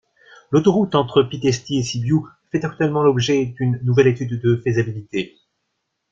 L'autoroute 0.49 0.95
entre 0.95 1.21
Pitești 1.21 1.77
et 1.77 1.83
Sibiu 1.83 2.27
fait 2.51 2.65
actuellement 2.65 3.03
l'objet 3.03 3.45
d'une 3.45 3.79
nouvelle 3.83 4.07
étude 4.07 4.41
de 4.41 4.55
faisabilité. 4.55 5.37